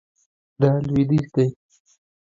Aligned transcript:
دا 0.61 0.71
لویدیځ 0.87 1.23
دی 1.35 1.45